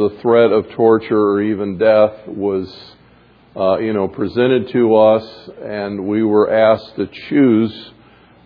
[0.00, 2.74] the threat of torture or even death was,
[3.54, 7.92] uh, you know, presented to us, and we were asked to choose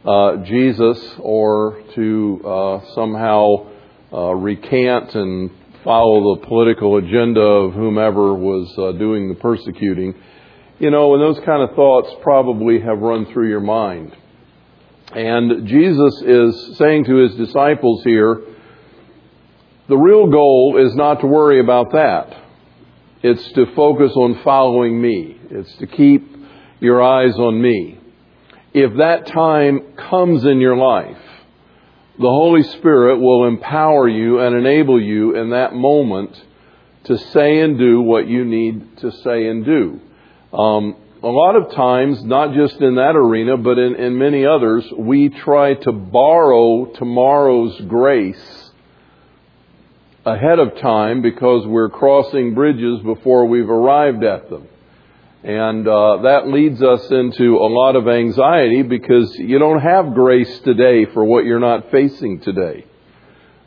[0.05, 3.71] uh, Jesus or to uh, somehow
[4.13, 5.51] uh, recant and
[5.85, 10.15] follow the political agenda of whomever was uh, doing the persecuting.
[10.81, 14.17] You know, and those kind of thoughts probably have run through your mind.
[15.13, 18.43] And Jesus is saying to his disciples here,
[19.89, 22.43] the real goal is not to worry about that.
[23.23, 25.39] It's to focus on following me.
[25.51, 26.27] It's to keep
[26.81, 27.99] your eyes on me.
[28.73, 31.19] If that time comes in your life,
[32.19, 36.43] the Holy Spirit will empower you and enable you in that moment
[37.05, 40.01] to say and do what you need to say and do.
[40.57, 44.85] Um, a lot of times, not just in that arena, but in, in many others,
[44.97, 48.64] we try to borrow tomorrow's grace
[50.27, 54.67] ahead of time because we're crossing bridges before we've arrived at them.
[55.43, 60.59] And uh, that leads us into a lot of anxiety because you don't have grace
[60.61, 62.87] today for what you're not facing today.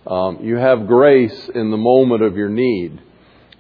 [0.07, 2.99] Um, you have grace in the moment of your need.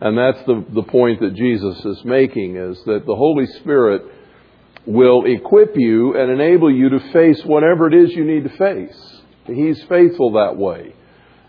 [0.01, 4.03] And that's the, the point that Jesus is making is that the Holy Spirit
[4.87, 9.21] will equip you and enable you to face whatever it is you need to face.
[9.45, 10.95] He's faithful that way.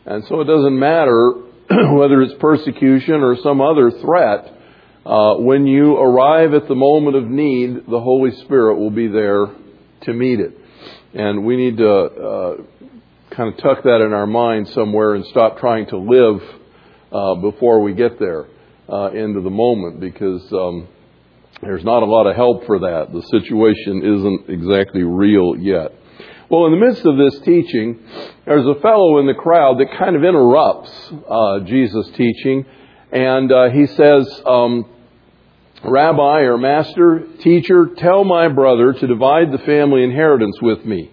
[0.08, 1.32] And so it doesn't matter
[1.92, 4.54] whether it's persecution or some other threat.
[5.04, 9.48] Uh, when you arrive at the moment of need, the Holy Spirit will be there
[10.02, 10.52] to meet it.
[11.12, 12.56] And we need to uh,
[13.36, 16.42] kind of tuck that in our mind somewhere and stop trying to live
[17.12, 18.46] uh, before we get there
[18.88, 20.88] uh, into the moment because um,
[21.60, 23.08] there's not a lot of help for that.
[23.12, 25.92] The situation isn't exactly real yet.
[26.50, 27.98] Well, in the midst of this teaching,
[28.46, 30.90] there's a fellow in the crowd that kind of interrupts
[31.28, 32.64] uh, Jesus' teaching,
[33.12, 34.86] and uh, he says, um,
[35.84, 41.10] Rabbi or Master, Teacher, tell my brother to divide the family inheritance with me.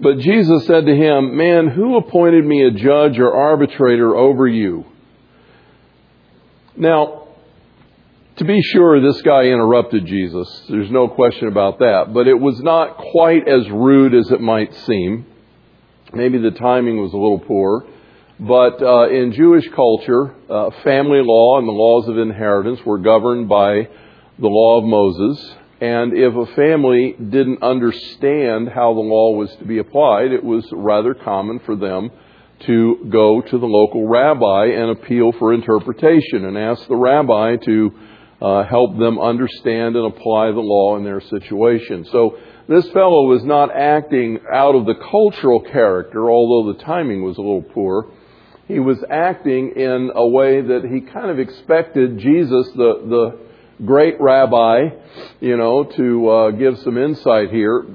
[0.00, 4.86] But Jesus said to him, Man, who appointed me a judge or arbitrator over you?
[6.76, 7.25] Now,
[8.36, 10.62] to be sure, this guy interrupted Jesus.
[10.68, 12.12] There's no question about that.
[12.12, 15.26] But it was not quite as rude as it might seem.
[16.12, 17.86] Maybe the timing was a little poor.
[18.38, 23.48] But uh, in Jewish culture, uh, family law and the laws of inheritance were governed
[23.48, 23.88] by
[24.38, 25.54] the law of Moses.
[25.80, 30.66] And if a family didn't understand how the law was to be applied, it was
[30.72, 32.10] rather common for them
[32.60, 37.90] to go to the local rabbi and appeal for interpretation and ask the rabbi to
[38.40, 42.04] uh, help them understand and apply the law in their situation.
[42.12, 42.38] So
[42.68, 47.40] this fellow was not acting out of the cultural character, although the timing was a
[47.40, 48.10] little poor.
[48.66, 54.20] He was acting in a way that he kind of expected Jesus, the, the great
[54.20, 54.88] rabbi,
[55.40, 57.86] you know, to uh, give some insight here.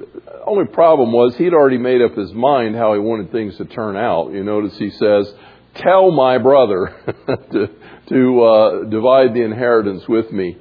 [0.46, 3.96] Only problem was he'd already made up his mind how he wanted things to turn
[3.96, 4.32] out.
[4.32, 5.32] You notice he says,
[5.74, 6.94] "Tell my brother
[7.52, 7.68] to
[8.08, 10.56] to uh, divide the inheritance with me.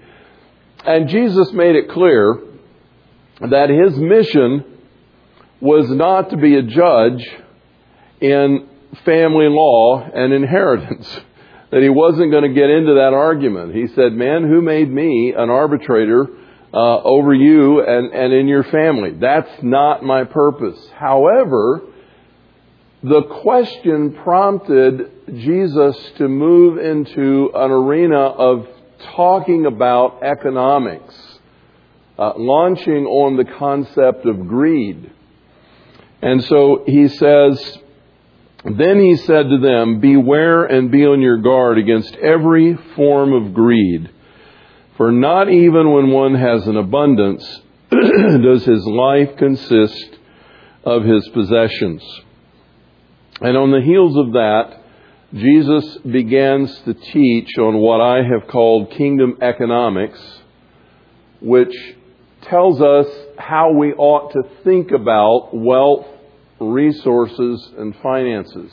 [0.86, 2.40] And Jesus made it clear
[3.42, 4.66] that his mission
[5.60, 7.28] was not to be a judge
[8.20, 8.68] in
[9.06, 11.08] family law and inheritance.
[11.72, 13.74] that he wasn't going to get into that argument.
[13.74, 16.28] He said, Man, who made me an arbitrator
[16.74, 19.12] uh, over you and, and in your family?
[19.20, 20.78] That's not my purpose.
[20.98, 21.82] However,
[23.04, 28.68] the question prompted Jesus to move into an arena of
[29.16, 31.16] talking about economics,
[32.20, 35.12] uh, launching on the concept of greed.
[36.22, 37.80] And so he says,
[38.66, 43.56] Then he said to them, Beware and be on your guard against every form of
[43.56, 44.12] greed,
[44.98, 50.20] for not even when one has an abundance does his life consist
[50.84, 52.04] of his possessions.
[53.42, 54.78] And on the heels of that,
[55.34, 60.20] Jesus begins to teach on what I have called kingdom economics,
[61.40, 61.74] which
[62.44, 63.08] tells us
[63.38, 66.06] how we ought to think about wealth,
[66.60, 68.72] resources, and finances.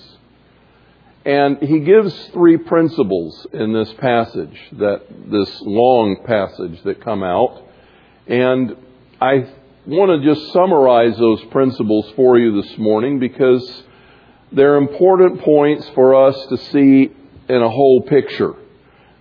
[1.25, 7.63] And he gives three principles in this passage, that this long passage that come out.
[8.27, 8.77] And
[9.21, 9.49] I
[9.87, 13.85] want to just summarize those principles for you this morning because
[14.53, 17.11] they're important points for us to see
[17.49, 18.55] in a whole picture.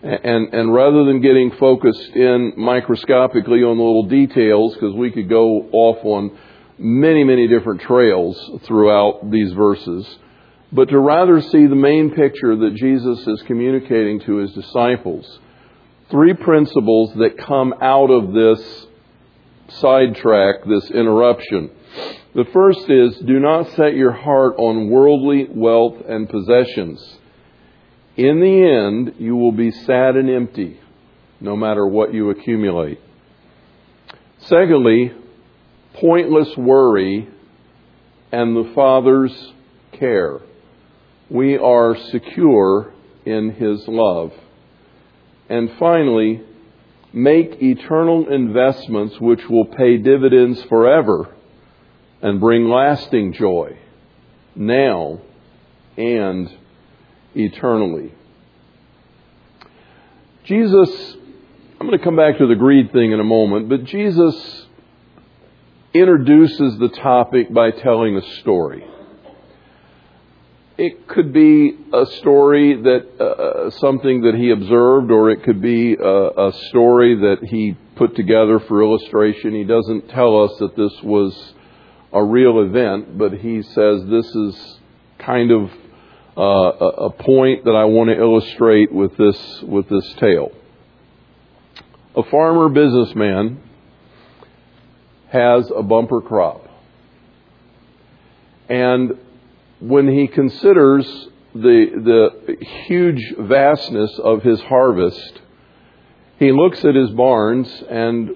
[0.04, 5.28] And, and rather than getting focused in microscopically on the little details, because we could
[5.28, 6.38] go off on
[6.78, 10.08] many, many different trails throughout these verses,
[10.72, 15.40] but to rather see the main picture that Jesus is communicating to his disciples.
[16.12, 18.86] Three principles that come out of this
[19.80, 21.72] sidetrack, this interruption.
[22.38, 27.18] The first is do not set your heart on worldly wealth and possessions.
[28.16, 30.80] In the end, you will be sad and empty,
[31.40, 33.00] no matter what you accumulate.
[34.40, 35.14] Secondly,
[35.96, 37.28] pointless worry
[38.32, 39.54] and the Father's
[39.94, 40.40] care.
[41.30, 42.94] We are secure
[43.26, 44.32] in His love.
[45.50, 46.42] And finally,
[47.14, 51.34] make eternal investments which will pay dividends forever
[52.22, 53.78] and bring lasting joy
[54.56, 55.22] now
[55.96, 56.50] and
[57.36, 58.14] eternally.
[60.44, 61.16] Jesus,
[61.80, 64.66] I'm going to come back to the greed thing in a moment, but Jesus
[65.94, 68.86] introduces the topic by telling a story.
[70.78, 75.60] It could be a story that uh, uh, something that he observed, or it could
[75.60, 79.54] be a, a story that he put together for illustration.
[79.54, 81.54] He doesn't tell us that this was
[82.14, 84.80] a real event, but he says this is
[85.20, 85.72] kind of
[86.38, 90.52] uh, a point that I want to illustrate with this with this tale.
[92.16, 93.62] A farmer businessman
[95.30, 96.68] has a bumper crop,
[98.70, 99.18] and
[99.80, 101.06] when he considers
[101.54, 105.42] the, the huge vastness of his harvest,
[106.40, 108.32] he looks at his barns and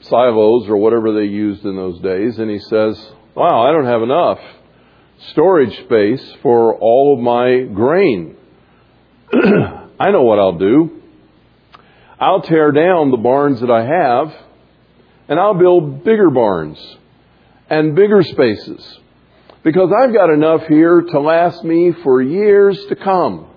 [0.00, 4.00] silos or whatever they used in those days, and he says, Wow, I don't have
[4.00, 4.38] enough
[5.32, 8.34] storage space for all of my grain.
[9.30, 11.02] I know what I'll do.
[12.18, 14.34] I'll tear down the barns that I have,
[15.28, 16.78] and I'll build bigger barns
[17.68, 19.00] and bigger spaces
[19.62, 23.50] because I've got enough here to last me for years to come.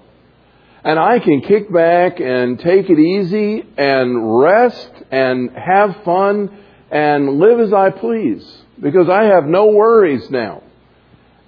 [0.84, 7.40] And I can kick back and take it easy and rest and have fun and
[7.40, 10.64] live as I please because I have no worries now.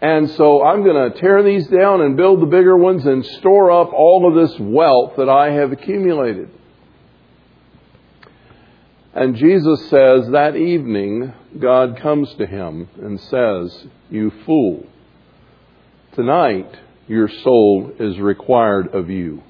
[0.02, 3.72] And so I'm going to tear these down and build the bigger ones and store
[3.72, 6.50] up all of this wealth that I have accumulated.
[9.14, 14.88] And Jesus says that evening, God comes to him and says, You fool,
[16.14, 16.74] tonight
[17.08, 19.44] your soul is required of you.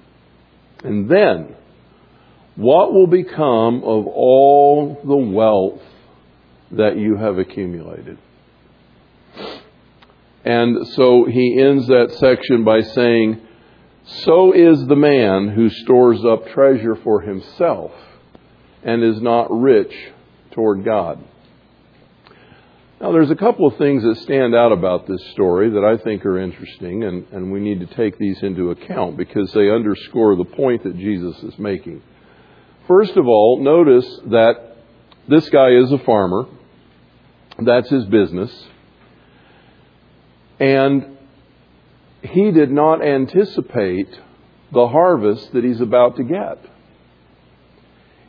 [0.83, 1.55] And then,
[2.55, 5.81] what will become of all the wealth
[6.73, 8.17] that you have accumulated?
[10.43, 13.41] And so he ends that section by saying,
[14.23, 17.91] So is the man who stores up treasure for himself
[18.83, 19.93] and is not rich
[20.51, 21.23] toward God.
[22.99, 26.23] Now, there's a couple of things that stand out about this story that I think
[26.23, 30.45] are interesting, and, and we need to take these into account because they underscore the
[30.45, 32.03] point that Jesus is making.
[32.87, 34.77] First of all, notice that
[35.27, 36.45] this guy is a farmer.
[37.65, 38.51] That's his business.
[40.59, 41.17] And
[42.21, 44.09] he did not anticipate
[44.71, 46.59] the harvest that he's about to get.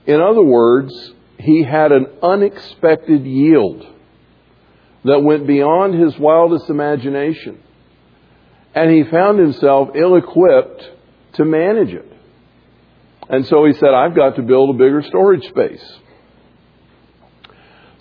[0.07, 3.87] In other words, he had an unexpected yield
[5.05, 7.61] that went beyond his wildest imagination.
[8.75, 10.91] And he found himself ill equipped
[11.35, 12.11] to manage it.
[13.29, 15.85] And so he said, I've got to build a bigger storage space.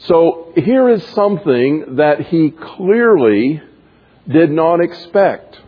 [0.05, 3.61] So here is something that he clearly
[4.27, 5.59] did not expect.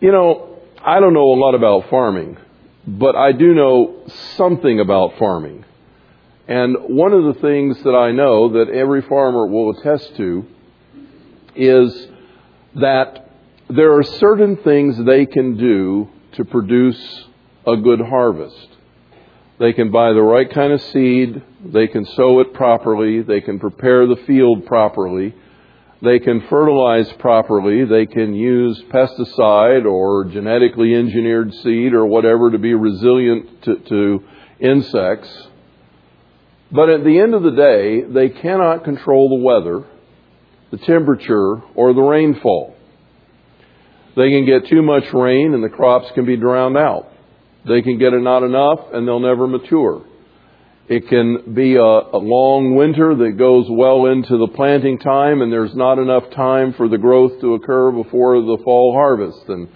[0.00, 2.38] You know, I don't know a lot about farming,
[2.86, 4.04] but I do know
[4.36, 5.64] something about farming.
[6.48, 10.46] And one of the things that I know that every farmer will attest to
[11.54, 12.08] is
[12.76, 13.30] that
[13.68, 17.24] there are certain things they can do to produce
[17.66, 18.68] a good harvest.
[19.58, 23.58] They can buy the right kind of seed, they can sow it properly, they can
[23.58, 25.34] prepare the field properly,
[26.02, 27.84] they can fertilize properly.
[27.84, 34.24] They can use pesticide or genetically engineered seed or whatever to be resilient to, to
[34.60, 35.28] insects.
[36.72, 39.84] But at the end of the day, they cannot control the weather,
[40.70, 42.76] the temperature, or the rainfall.
[44.16, 47.08] They can get too much rain and the crops can be drowned out.
[47.66, 50.06] They can get it not enough and they'll never mature.
[50.90, 55.52] It can be a, a, long winter that goes well into the planting time, and
[55.52, 59.48] there's not enough time for the growth to occur before the fall harvest.
[59.48, 59.68] And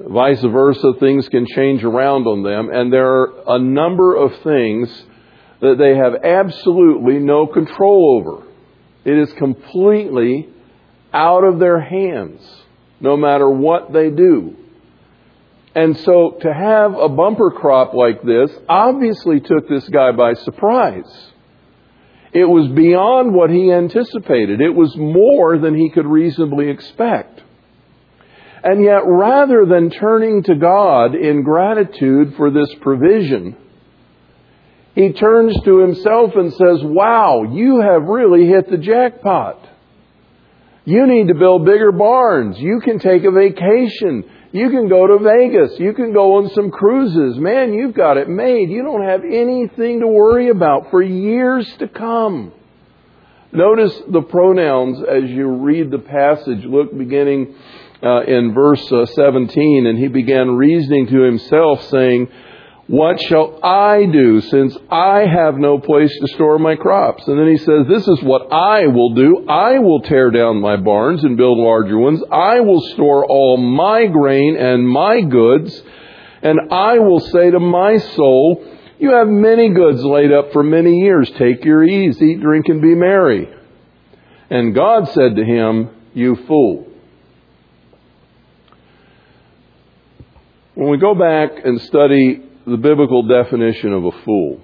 [0.00, 2.70] vice versa, things can change around on them.
[2.74, 4.90] And there are a number of things
[5.60, 8.44] that they have absolutely no control over.
[9.04, 10.48] It is completely
[11.12, 12.42] out of their hands
[12.98, 14.56] no matter what they do.
[15.74, 21.32] And so to have a bumper crop like this obviously took this guy by surprise.
[22.32, 24.60] It was beyond what he anticipated.
[24.60, 27.42] It was more than he could reasonably expect.
[28.64, 33.56] And yet, rather than turning to God in gratitude for this provision,
[34.94, 39.68] he turns to himself and says, Wow, you have really hit the jackpot.
[40.84, 42.58] You need to build bigger barns.
[42.58, 44.24] You can take a vacation.
[44.52, 45.78] You can go to Vegas.
[45.78, 47.38] You can go on some cruises.
[47.38, 48.68] Man, you've got it made.
[48.68, 52.52] You don't have anything to worry about for years to come.
[53.50, 56.64] Notice the pronouns as you read the passage.
[56.64, 57.54] Look beginning
[58.02, 59.86] uh, in verse uh, 17.
[59.86, 62.28] And he began reasoning to himself, saying,
[62.88, 67.26] what shall I do since I have no place to store my crops?
[67.28, 69.46] And then he says, This is what I will do.
[69.48, 72.20] I will tear down my barns and build larger ones.
[72.30, 75.80] I will store all my grain and my goods.
[76.42, 78.66] And I will say to my soul,
[78.98, 81.30] You have many goods laid up for many years.
[81.38, 83.48] Take your ease, eat, drink, and be merry.
[84.50, 86.88] And God said to him, You fool.
[90.74, 94.60] When we go back and study the biblical definition of a fool.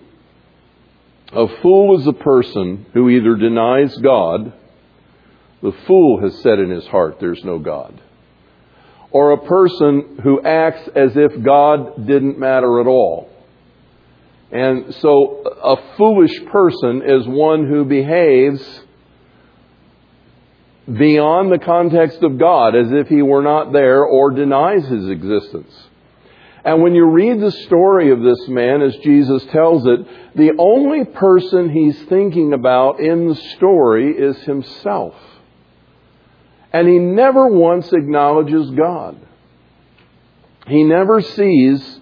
[1.32, 4.52] A fool is a person who either denies God,
[5.62, 8.00] the fool has said in his heart, there's no God,
[9.10, 13.28] or a person who acts as if God didn't matter at all.
[14.50, 18.62] And so a foolish person is one who behaves
[20.86, 25.87] beyond the context of God as if he were not there or denies his existence.
[26.64, 31.04] And when you read the story of this man, as Jesus tells it, the only
[31.04, 35.14] person he's thinking about in the story is himself.
[36.72, 39.18] And he never once acknowledges God.
[40.66, 42.00] He never sees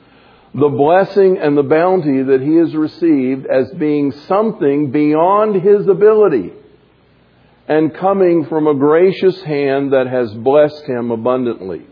[0.54, 6.52] the blessing and the bounty that he has received as being something beyond his ability
[7.68, 11.86] and coming from a gracious hand that has blessed him abundantly.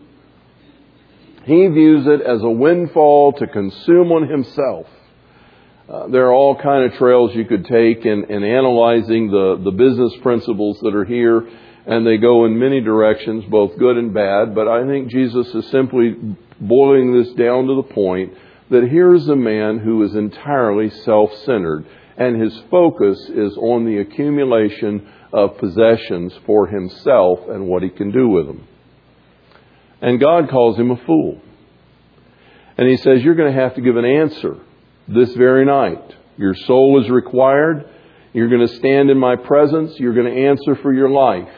[1.45, 4.87] He views it as a windfall to consume on himself.
[5.87, 9.71] Uh, there are all kind of trails you could take in, in analyzing the, the
[9.71, 11.47] business principles that are here,
[11.87, 14.55] and they go in many directions, both good and bad.
[14.55, 16.17] But I think Jesus is simply
[16.59, 18.33] boiling this down to the point
[18.71, 21.85] that here is a man who is entirely self-centered,
[22.17, 28.11] and his focus is on the accumulation of possessions for himself and what he can
[28.11, 28.67] do with them.
[30.05, 31.41] And God calls him a fool.
[32.77, 34.59] And he says, You're going to have to give an answer
[35.09, 36.15] this very night.
[36.37, 37.89] Your soul is required.
[38.35, 39.99] You're going to stand in my presence.
[39.99, 41.49] You're going to answer for your life.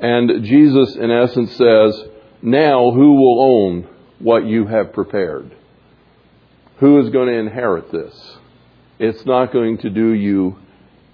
[0.00, 2.02] And Jesus, in essence, says,
[2.40, 3.88] Now who will own
[4.20, 5.54] what you have prepared?
[6.78, 8.38] Who is going to inherit this?
[8.98, 10.56] It's not going to do you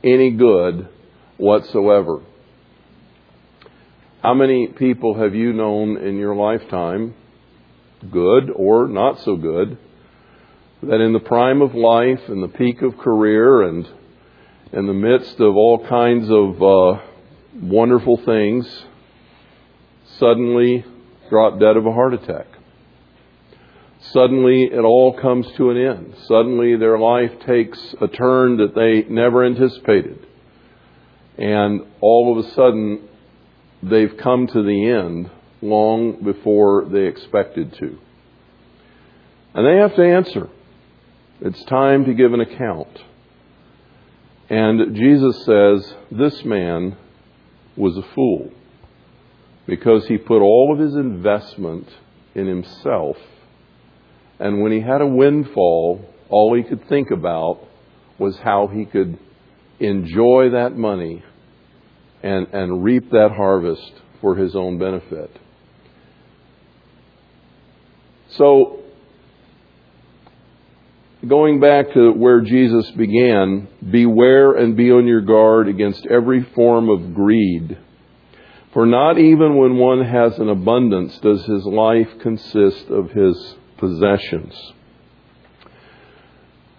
[0.05, 0.89] any good
[1.39, 2.23] whatsoever.
[4.25, 7.15] How many people have you known in your lifetime,
[8.11, 9.77] good or not so good,
[10.83, 13.87] that in the prime of life, in the peak of career, and
[14.73, 17.03] in the midst of all kinds of uh,
[17.61, 18.67] wonderful things,
[20.19, 20.87] suddenly
[21.29, 22.47] drop dead of a heart attack?
[24.01, 26.15] Suddenly it all comes to an end.
[26.29, 30.27] Suddenly their life takes a turn that they never anticipated.
[31.37, 33.09] And all of a sudden
[33.89, 35.31] they've come to the end
[35.63, 37.99] long before they expected to.
[39.55, 40.49] And they have to answer.
[41.41, 42.99] It's time to give an account.
[44.51, 46.97] And Jesus says, This man
[47.77, 48.51] was a fool
[49.67, 51.89] because he put all of his investment
[52.35, 53.17] in himself.
[54.39, 57.61] And when he had a windfall, all he could think about
[58.19, 59.19] was how he could
[59.81, 61.23] enjoy that money
[62.25, 65.31] and, and reap that harvest for his own benefit.
[68.31, 68.81] So,
[71.29, 76.89] going back to where Jesus began, beware and be on your guard against every form
[76.89, 77.79] of greed.
[78.73, 84.73] For not even when one has an abundance does his life consist of his possessions.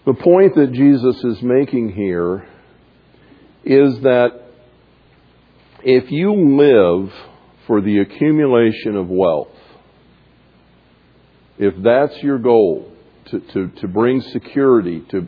[0.06, 2.48] The point that Jesus is making here
[3.64, 4.45] is that
[5.86, 7.14] if you live
[7.68, 9.56] for the accumulation of wealth,
[11.60, 12.92] if that's your goal,
[13.26, 15.28] to, to, to bring security, to,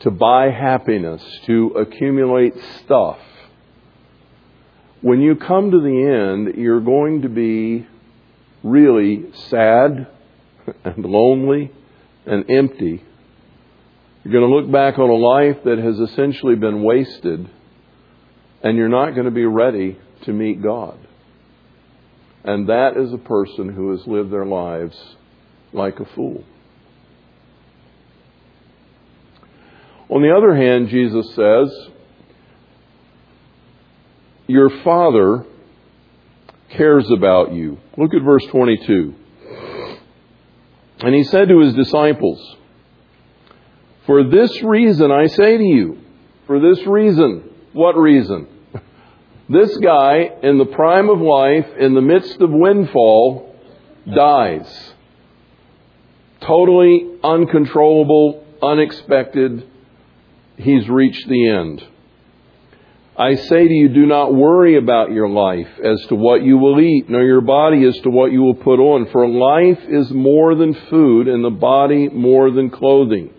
[0.00, 3.18] to buy happiness, to accumulate stuff,
[5.02, 7.86] when you come to the end, you're going to be
[8.62, 10.08] really sad
[10.84, 11.70] and lonely
[12.24, 13.04] and empty.
[14.24, 17.48] You're going to look back on a life that has essentially been wasted,
[18.62, 20.98] and you're not going to be ready to meet God.
[22.44, 24.96] And that is a person who has lived their lives
[25.72, 26.44] like a fool.
[30.08, 31.88] On the other hand, Jesus says,
[34.46, 35.44] Your Father
[36.70, 37.78] cares about you.
[37.96, 39.14] Look at verse 22.
[41.00, 42.56] And he said to his disciples,
[44.06, 45.98] For this reason I say to you,
[46.46, 48.46] for this reason, what reason?
[49.48, 53.54] This guy, in the prime of life, in the midst of windfall,
[54.06, 54.92] dies.
[56.42, 59.66] Totally uncontrollable, unexpected.
[60.56, 61.82] He's reached the end.
[63.16, 66.78] I say to you, do not worry about your life as to what you will
[66.78, 69.10] eat, nor your body as to what you will put on.
[69.10, 73.32] For life is more than food, and the body more than clothing.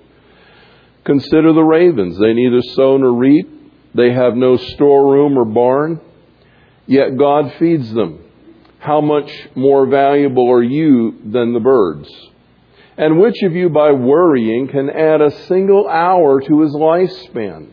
[1.06, 2.18] Consider the ravens.
[2.20, 3.59] They neither sow nor reap
[3.94, 6.00] they have no storeroom or barn,
[6.86, 8.24] yet God feeds them.
[8.80, 12.10] How much more valuable are you than the birds?
[12.98, 17.72] And which of you, by worrying, can add a single hour to his lifespan?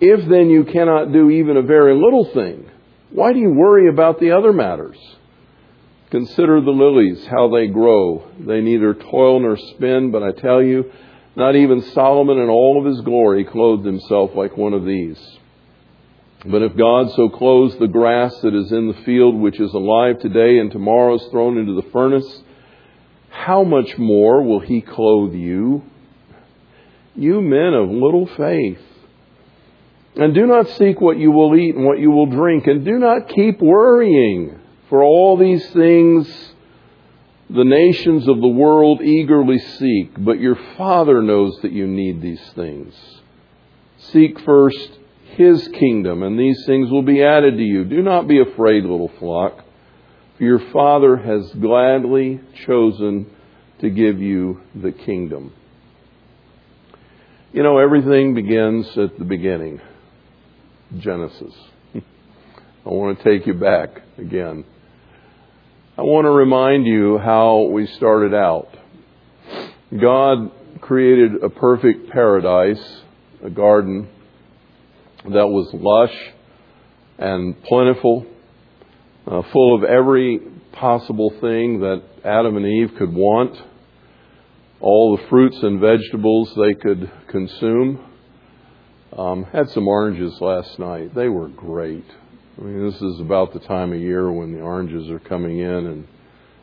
[0.00, 2.68] If then you cannot do even a very little thing,
[3.10, 4.98] why do you worry about the other matters?
[6.10, 8.28] Consider the lilies, how they grow.
[8.38, 10.90] They neither toil nor spin, but I tell you,
[11.36, 15.20] not even Solomon in all of his glory clothed himself like one of these.
[16.44, 20.18] But if God so clothes the grass that is in the field, which is alive
[20.20, 22.42] today and tomorrow is thrown into the furnace,
[23.30, 25.82] how much more will he clothe you?
[27.14, 28.80] You men of little faith.
[30.16, 32.98] And do not seek what you will eat and what you will drink, and do
[32.98, 36.54] not keep worrying, for all these things
[37.48, 42.42] the nations of the world eagerly seek, but your Father knows that you need these
[42.54, 42.94] things.
[43.98, 44.98] Seek first
[45.36, 47.84] His kingdom, and these things will be added to you.
[47.84, 49.64] Do not be afraid, little flock,
[50.36, 53.30] for your Father has gladly chosen
[53.80, 55.52] to give you the kingdom.
[57.52, 59.80] You know, everything begins at the beginning
[60.98, 61.54] Genesis.
[61.94, 62.00] I
[62.88, 64.64] want to take you back again.
[65.98, 68.68] I want to remind you how we started out.
[69.98, 70.50] God
[70.82, 73.00] created a perfect paradise,
[73.42, 74.06] a garden
[75.24, 76.14] that was lush
[77.16, 78.26] and plentiful,
[79.26, 80.40] uh, full of every
[80.72, 83.56] possible thing that Adam and Eve could want,
[84.80, 88.04] all the fruits and vegetables they could consume.
[89.16, 91.14] Um, had some oranges last night.
[91.14, 92.04] They were great.
[92.58, 95.68] I mean, this is about the time of year when the oranges are coming in,
[95.68, 96.08] and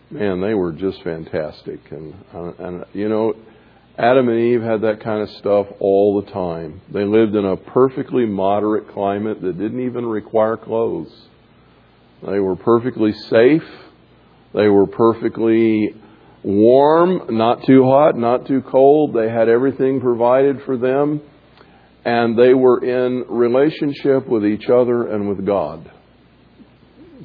[0.10, 1.80] man, they were just fantastic.
[1.92, 3.36] And uh, and you know,
[3.96, 6.82] Adam and Eve had that kind of stuff all the time.
[6.92, 11.14] They lived in a perfectly moderate climate that didn't even require clothes.
[12.26, 13.64] They were perfectly safe.
[14.56, 15.94] They were perfectly
[16.42, 19.14] warm, not too hot, not too cold.
[19.14, 21.22] They had everything provided for them
[22.06, 25.90] and they were in relationship with each other and with God.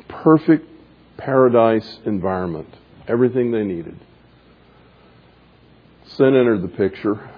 [0.09, 0.69] Perfect
[1.17, 2.69] paradise environment,
[3.09, 3.99] everything they needed.
[6.07, 7.31] Sin entered the picture.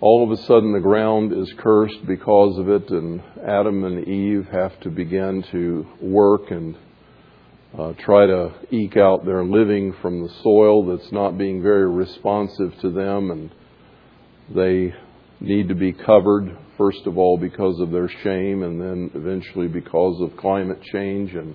[0.00, 4.48] All of a sudden, the ground is cursed because of it, and Adam and Eve
[4.50, 6.76] have to begin to work and
[7.78, 12.76] uh, try to eke out their living from the soil that's not being very responsive
[12.80, 13.50] to them and
[14.54, 14.94] they
[15.40, 20.20] need to be covered, first of all, because of their shame, and then eventually because
[20.20, 21.34] of climate change.
[21.34, 21.54] And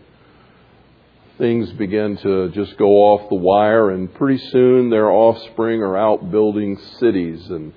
[1.37, 6.31] things begin to just go off the wire, and pretty soon their offspring are out
[6.31, 7.73] building cities and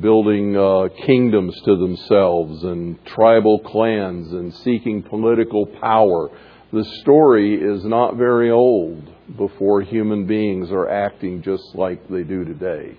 [0.00, 6.30] building uh, kingdoms to themselves and tribal clans and seeking political power.
[6.72, 9.02] The story is not very old
[9.36, 12.96] before human beings are acting just like they do today.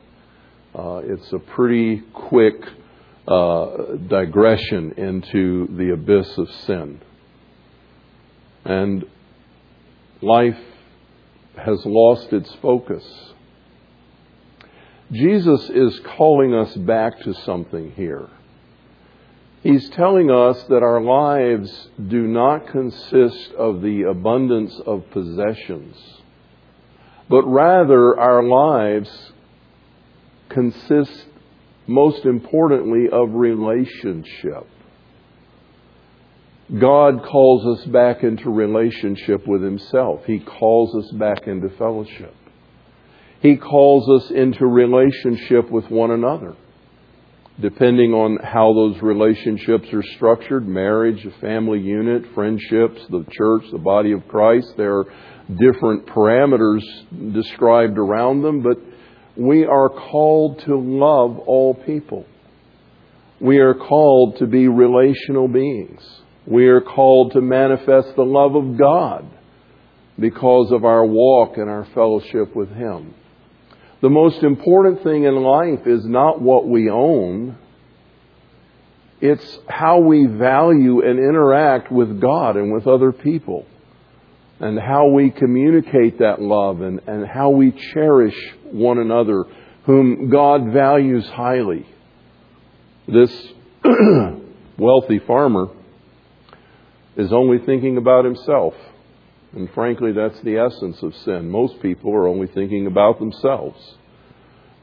[0.73, 2.55] Uh, it's a pretty quick
[3.27, 3.67] uh,
[4.07, 7.01] digression into the abyss of sin.
[8.63, 9.05] And
[10.21, 10.59] life
[11.57, 13.03] has lost its focus.
[15.11, 18.29] Jesus is calling us back to something here.
[19.61, 25.95] He's telling us that our lives do not consist of the abundance of possessions,
[27.29, 29.33] but rather our lives
[30.51, 31.25] consists
[31.87, 34.67] most importantly of relationship.
[36.79, 40.21] God calls us back into relationship with Himself.
[40.25, 42.33] He calls us back into fellowship.
[43.41, 46.55] He calls us into relationship with one another.
[47.59, 53.77] Depending on how those relationships are structured marriage, a family unit, friendships, the church, the
[53.77, 55.13] body of Christ there are
[55.49, 56.81] different parameters
[57.33, 58.77] described around them, but
[59.35, 62.25] we are called to love all people.
[63.39, 66.01] We are called to be relational beings.
[66.45, 69.25] We are called to manifest the love of God
[70.19, 73.13] because of our walk and our fellowship with Him.
[74.01, 77.57] The most important thing in life is not what we own,
[79.21, 83.67] it's how we value and interact with God and with other people,
[84.61, 89.43] and how we communicate that love and, and how we cherish one another
[89.85, 91.87] whom God values highly.
[93.07, 93.35] This
[94.77, 95.69] wealthy farmer
[97.17, 98.75] is only thinking about himself.
[99.53, 101.49] And frankly, that's the essence of sin.
[101.49, 103.95] Most people are only thinking about themselves.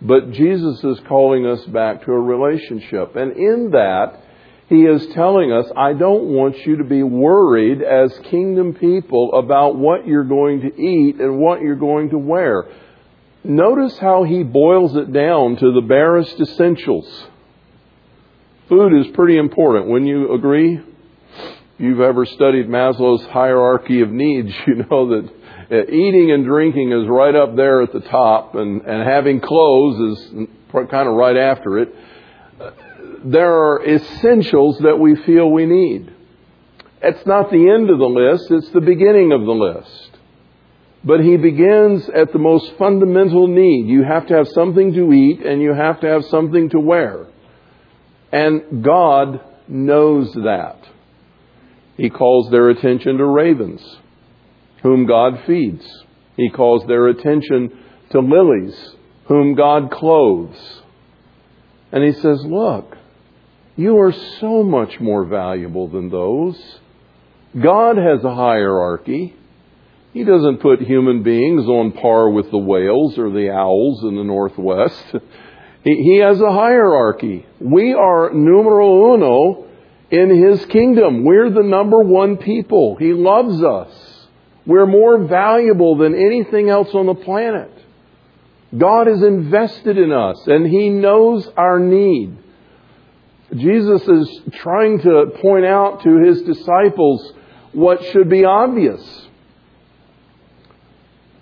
[0.03, 3.15] But Jesus is calling us back to a relationship.
[3.15, 4.21] And in that,
[4.69, 9.77] He is telling us, I don't want you to be worried as kingdom people about
[9.77, 12.67] what you're going to eat and what you're going to wear.
[13.43, 17.25] Notice how He boils it down to the barest essentials.
[18.69, 19.89] Food is pretty important.
[19.89, 20.75] Wouldn't you agree?
[20.77, 25.31] If you've ever studied Maslow's hierarchy of needs, you know that
[25.71, 30.19] uh, eating and drinking is right up there at the top, and, and having clothes
[30.19, 30.31] is
[30.73, 31.95] kind of right after it.
[33.25, 36.13] There are essentials that we feel we need.
[37.03, 40.11] It's not the end of the list, it's the beginning of the list.
[41.05, 43.87] But he begins at the most fundamental need.
[43.87, 47.29] You have to have something to eat and you have to have something to wear.
[48.33, 50.89] And God knows that.
[51.97, 53.81] He calls their attention to ravens,
[54.83, 55.85] whom God feeds.
[56.37, 57.77] He calls their attention
[58.11, 58.77] to lilies,
[59.27, 60.83] whom God clothes.
[61.91, 62.98] And he says, Look,
[63.79, 66.61] you are so much more valuable than those.
[67.59, 69.37] God has a hierarchy.
[70.13, 74.25] He doesn't put human beings on par with the whales or the owls in the
[74.25, 75.05] Northwest.
[75.85, 77.47] He has a hierarchy.
[77.61, 79.67] We are numero uno
[80.11, 81.25] in His kingdom.
[81.25, 82.97] We're the number one people.
[82.97, 84.27] He loves us.
[84.67, 87.71] We're more valuable than anything else on the planet.
[88.77, 92.37] God is invested in us and He knows our need.
[93.57, 97.33] Jesus is trying to point out to His disciples
[97.73, 99.03] what should be obvious.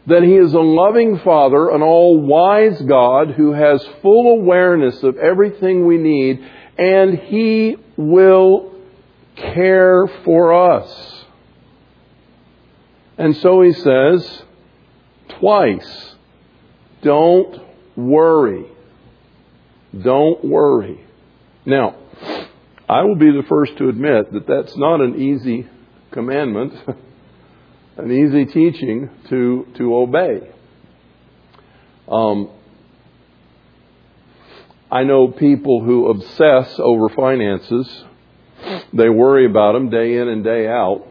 [0.06, 5.16] That He is a loving Father, an all wise God who has full awareness of
[5.16, 8.72] everything we need and He will
[9.34, 11.24] care for us.
[13.18, 14.42] And so He says
[15.40, 16.14] twice,
[17.02, 17.60] don't
[17.96, 18.66] worry.
[19.98, 21.05] Don't worry.
[21.66, 21.96] Now,
[22.88, 25.68] I will be the first to admit that that's not an easy
[26.12, 26.74] commandment,
[27.96, 30.48] an easy teaching to, to obey.
[32.08, 32.50] Um,
[34.92, 38.04] I know people who obsess over finances.
[38.92, 41.04] They worry about them day in and day out.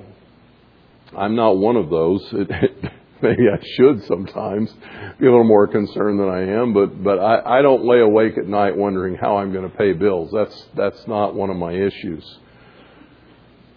[1.16, 2.34] I'm not one of those.
[3.22, 4.72] maybe I should sometimes
[5.20, 8.38] be a little more concerned than I am, but but I, I don't lay awake
[8.38, 10.32] at night wondering how I'm going to pay bills.
[10.34, 12.40] That's that's not one of my issues.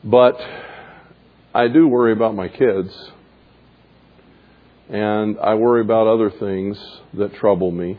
[0.03, 0.40] But
[1.55, 3.11] I do worry about my kids,
[4.88, 6.79] and I worry about other things
[7.14, 7.98] that trouble me.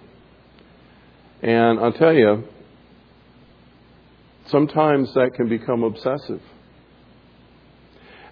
[1.41, 2.43] And I'll tell you,
[4.47, 6.41] sometimes that can become obsessive.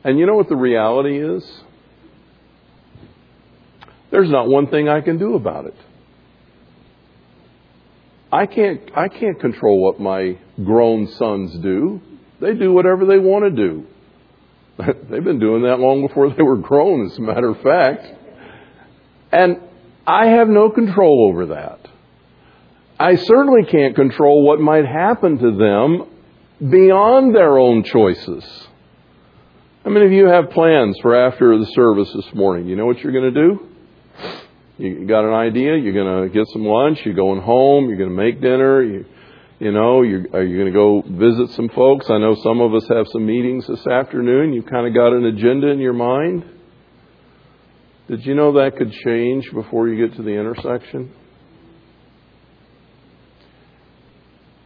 [0.04, 1.44] And you know what the reality is?
[4.18, 5.76] There's not one thing I can do about it.
[8.32, 12.02] I can't, I can't control what my grown sons do.
[12.42, 13.86] They do whatever they want to do.
[15.08, 18.08] They've been doing that long before they were grown, as a matter of fact.
[19.32, 19.62] And
[20.08, 21.88] I have no control over that.
[23.00, 28.44] I certainly can't control what might happen to them beyond their own choices.
[29.84, 32.66] How many of you have plans for after the service this morning?
[32.66, 33.67] You know what you're going to do?
[34.78, 35.76] You got an idea?
[35.76, 37.00] You're going to get some lunch.
[37.04, 37.88] You're going home.
[37.90, 38.84] You're going to make dinner.
[38.84, 39.06] You,
[39.60, 42.10] you know, you're, are you going to go visit some folks?
[42.10, 44.54] I know some of us have some meetings this afternoon.
[44.54, 46.46] You've kind of got an agenda in your mind.
[48.08, 51.12] Did you know that could change before you get to the intersection?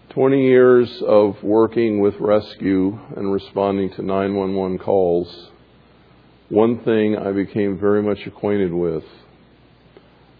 [0.09, 5.51] 20 years of working with rescue and responding to 911 calls,
[6.49, 9.05] one thing I became very much acquainted with.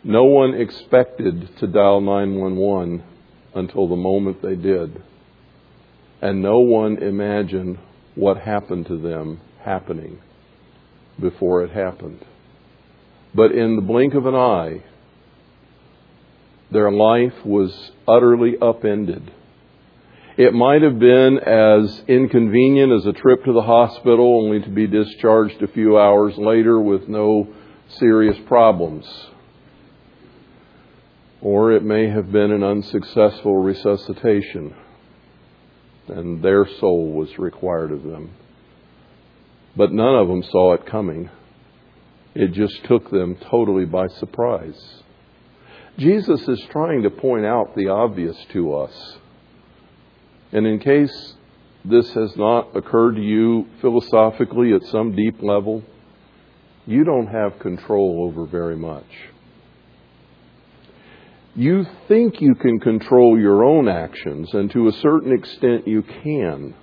[0.03, 3.03] No one expected to dial 911
[3.53, 5.01] until the moment they did.
[6.21, 7.77] And no one imagined
[8.15, 10.19] what happened to them happening
[11.19, 12.25] before it happened.
[13.33, 14.83] But in the blink of an eye,
[16.71, 19.31] their life was utterly upended
[20.37, 24.87] it might have been as inconvenient as a trip to the hospital only to be
[24.87, 27.47] discharged a few hours later with no
[27.99, 29.05] serious problems.
[31.41, 34.75] Or it may have been an unsuccessful resuscitation
[36.07, 38.31] and their soul was required of them.
[39.75, 41.29] But none of them saw it coming.
[42.35, 45.03] It just took them totally by surprise.
[45.97, 49.17] Jesus is trying to point out the obvious to us.
[50.51, 51.35] And in case
[51.85, 55.83] this has not occurred to you philosophically at some deep level,
[56.85, 59.05] you don't have control over very much.
[61.55, 66.73] You think you can control your own actions, and to a certain extent you can.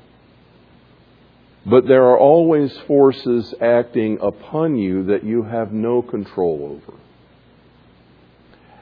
[1.65, 6.99] But there are always forces acting upon you that you have no control over.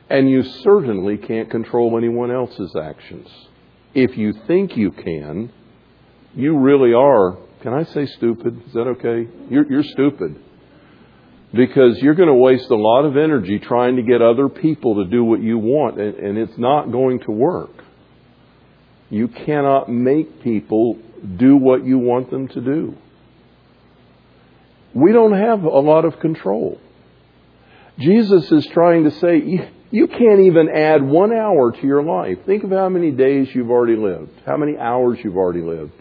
[0.09, 3.29] And you certainly can't control anyone else's actions
[3.97, 5.51] if you think you can,
[6.35, 8.63] you really are, can I say stupid?
[8.67, 9.27] Is that okay?
[9.49, 10.39] You're, you're stupid.
[11.53, 15.11] Because you're going to waste a lot of energy trying to get other people to
[15.11, 17.71] do what you want, and, and it's not going to work.
[19.09, 20.99] You cannot make people
[21.37, 22.97] do what you want them to do.
[24.95, 26.81] We don't have a lot of control.
[27.99, 32.39] Jesus is trying to say, you can't even add one hour to your life.
[32.45, 35.93] Think of how many days you've already lived, how many hours you've already lived.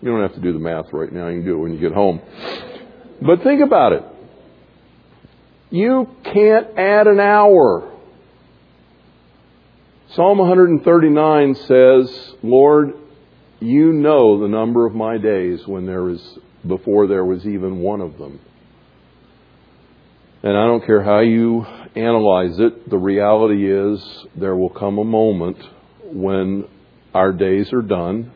[0.00, 1.80] You don't have to do the math right now, you can do it when you
[1.80, 2.20] get home.
[3.20, 4.04] But think about it.
[5.74, 7.90] You can't add an hour.
[10.10, 12.92] Psalm 139 says, Lord,
[13.58, 18.00] you know the number of my days when there is before there was even one
[18.00, 18.38] of them.
[20.44, 24.00] And I don't care how you analyze it, the reality is
[24.36, 25.58] there will come a moment
[26.04, 26.68] when
[27.12, 28.30] our days are done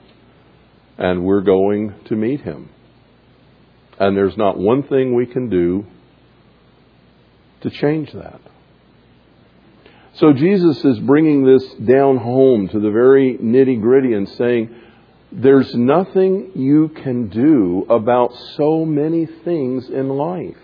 [0.99, 2.69] and we're going to meet Him.
[4.01, 5.87] And there's not one thing we can do
[7.63, 8.41] to change that.
[10.15, 14.75] So Jesus is bringing this down home to the very nitty gritty and saying,
[15.31, 20.57] there's nothing you can do about so many things in life.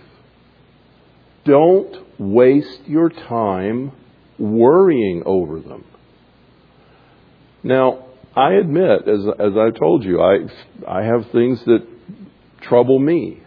[1.45, 3.93] Don't waste your time
[4.39, 5.85] worrying over them.
[7.63, 10.39] Now, I admit, as, as I told you, I,
[10.89, 11.87] I have things that
[12.63, 13.41] trouble me.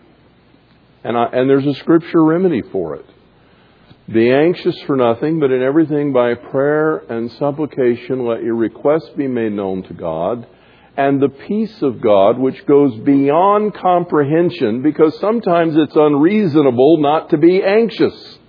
[1.03, 3.05] And, I, and there's a scripture remedy for it.
[4.11, 9.27] Be anxious for nothing, but in everything by prayer and supplication let your requests be
[9.27, 10.47] made known to God
[10.97, 17.37] and the peace of God, which goes beyond comprehension, because sometimes it's unreasonable not to
[17.37, 18.39] be anxious.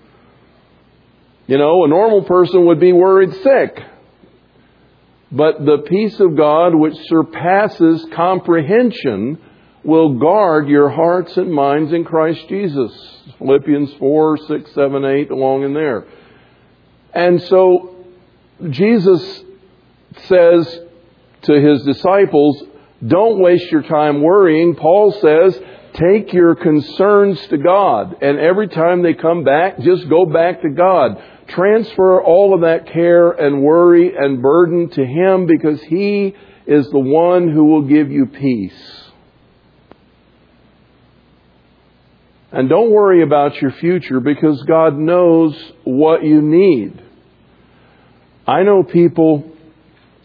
[1.47, 3.83] You know, a normal person would be worried sick.
[5.31, 9.39] But the peace of God, which surpasses comprehension,
[9.89, 12.93] will guard your hearts and minds in Christ Jesus.
[13.39, 16.07] Philippians 4, 6, 7, 8, along in there.
[17.15, 17.97] And so,
[18.69, 19.43] Jesus
[20.27, 20.81] says,
[21.43, 22.63] to his disciples,
[23.07, 24.75] don't waste your time worrying.
[24.75, 25.59] Paul says,
[25.95, 28.17] take your concerns to God.
[28.23, 31.23] And every time they come back, just go back to God.
[31.49, 36.35] Transfer all of that care and worry and burden to Him because He
[36.67, 39.08] is the one who will give you peace.
[42.51, 47.03] And don't worry about your future because God knows what you need.
[48.47, 49.53] I know people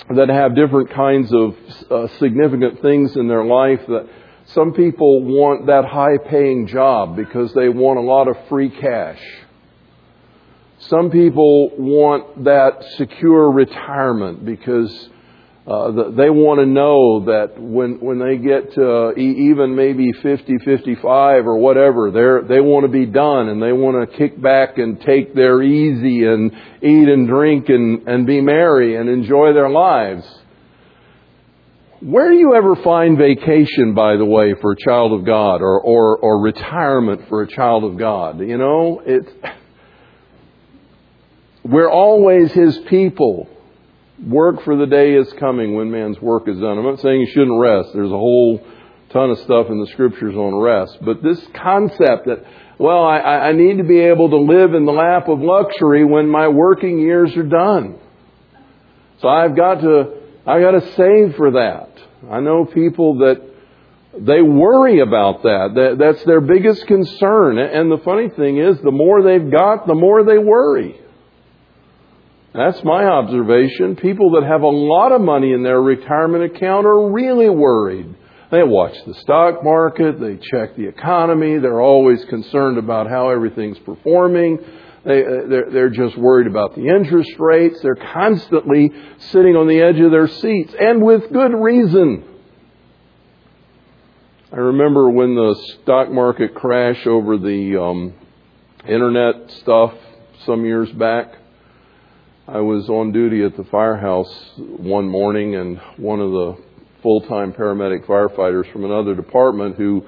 [0.09, 1.55] that have different kinds of
[1.91, 4.07] uh, significant things in their life that
[4.45, 9.21] some people want that high paying job because they want a lot of free cash.
[10.79, 15.09] Some people want that secure retirement because
[15.65, 21.47] uh, they want to know that when when they get to even maybe 50, 55
[21.47, 24.99] or whatever, they they want to be done and they want to kick back and
[24.99, 30.26] take their easy and eat and drink and and be merry and enjoy their lives.
[32.02, 35.80] Where do you ever find vacation, by the way, for a child of God, or
[35.80, 38.41] or, or retirement for a child of God?
[38.41, 39.32] You know, it's
[41.63, 43.47] we're always His people.
[44.25, 46.77] Work for the day is coming when man's work is done.
[46.77, 47.89] I'm not saying you shouldn't rest.
[47.93, 48.65] There's a whole
[49.12, 50.97] ton of stuff in the scriptures on rest.
[51.01, 52.43] But this concept that,
[52.79, 56.27] well, I, I need to be able to live in the lap of luxury when
[56.27, 57.99] my working years are done.
[59.19, 61.89] So I've got to, I've got to save for that.
[62.29, 63.41] I know people that
[64.17, 65.95] they worry about that.
[65.99, 67.57] That's their biggest concern.
[67.57, 70.99] And the funny thing is, the more they've got, the more they worry.
[72.53, 73.95] That's my observation.
[73.95, 78.15] People that have a lot of money in their retirement account are really worried.
[78.51, 83.79] They watch the stock market, they check the economy, they're always concerned about how everything's
[83.79, 84.59] performing.
[85.03, 87.81] They, uh, they're, they're just worried about the interest rates.
[87.81, 88.91] They're constantly
[89.31, 92.23] sitting on the edge of their seats, and with good reason.
[94.51, 98.13] I remember when the stock market crashed over the um,
[98.87, 99.95] internet stuff
[100.45, 101.33] some years back.
[102.47, 106.58] I was on duty at the firehouse one morning, and one of the
[107.01, 110.06] full time paramedic firefighters from another department who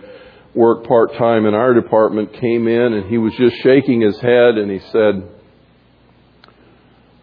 [0.54, 4.58] worked part time in our department came in and he was just shaking his head
[4.58, 5.30] and he said,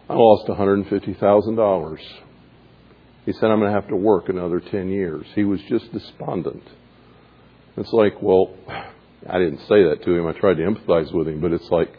[0.09, 1.97] I lost $150,000.
[3.25, 5.25] He said, I'm going to have to work another 10 years.
[5.33, 6.63] He was just despondent.
[7.77, 8.53] It's like, well,
[9.27, 10.27] I didn't say that to him.
[10.27, 11.91] I tried to empathize with him, but it's like,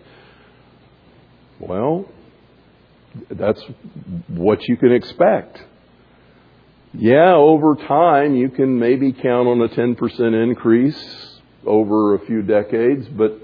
[1.58, 2.06] well,
[3.30, 3.62] that's
[4.28, 5.58] what you can expect
[6.96, 13.08] yeah, over time you can maybe count on a 10% increase over a few decades,
[13.08, 13.36] but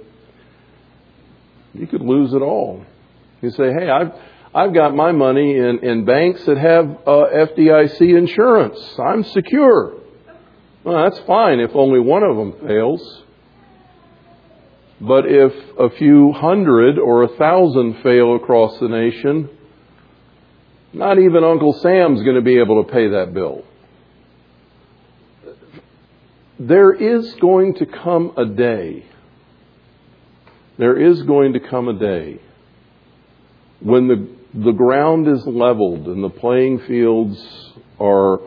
[1.74, 2.84] you could lose it all.
[3.42, 4.12] You say, hey, I've,
[4.54, 8.78] I've got my money in, in banks that have uh, FDIC insurance.
[8.98, 9.94] I'm secure.
[10.84, 13.22] Well, that's fine if only one of them fails.
[15.00, 19.48] But if a few hundred or a thousand fail across the nation,
[20.92, 23.64] not even Uncle Sam's going to be able to pay that bill.
[26.58, 29.06] There is going to come a day,
[30.78, 32.40] there is going to come a day
[33.80, 37.38] when the, the ground is leveled and the playing fields
[37.98, 38.40] are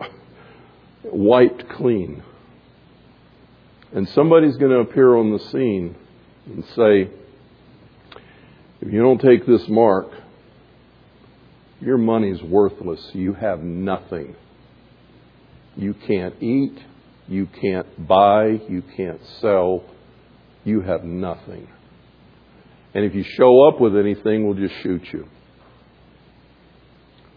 [1.03, 2.23] wiped clean.
[3.93, 5.95] And somebody's going to appear on the scene
[6.45, 7.09] and say,
[8.81, 10.11] if you don't take this mark,
[11.83, 13.01] your money's worthless.
[13.13, 14.35] You have nothing.
[15.75, 16.79] You can't eat.
[17.27, 18.61] You can't buy.
[18.69, 19.83] You can't sell.
[20.63, 21.67] You have nothing.
[22.93, 25.27] And if you show up with anything, we'll just shoot you.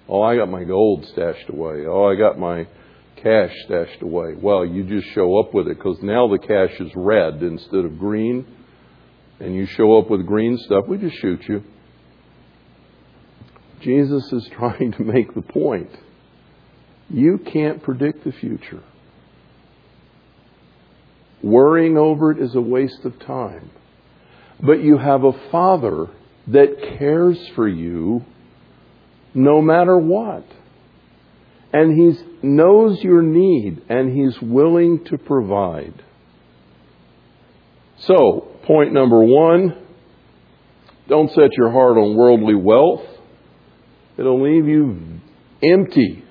[0.09, 1.87] Oh, I got my gold stashed away.
[1.87, 2.69] Oh, I got my
[3.17, 4.35] cash stashed away.
[4.41, 7.99] Well, you just show up with it because now the cash is red instead of
[7.99, 8.47] green.
[9.41, 11.65] And you show up with green stuff, we just shoot you.
[13.81, 15.91] Jesus is trying to make the point.
[17.09, 18.83] You can't predict the future.
[21.43, 23.71] Worrying over it is a waste of time.
[24.61, 26.09] But you have a Father
[26.49, 28.25] that cares for you
[29.35, 30.45] no matter what.
[31.73, 36.03] And He knows your need and He's willing to provide.
[37.99, 39.87] So, point number one
[41.09, 43.05] don't set your heart on worldly wealth.
[44.19, 45.21] It'll leave you
[45.63, 46.25] empty.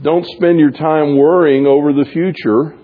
[0.00, 2.76] Don't spend your time worrying over the future.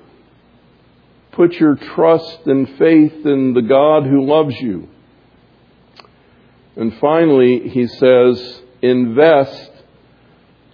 [1.33, 4.89] Put your trust and faith in the God who loves you.
[6.77, 9.71] And finally, he says, invest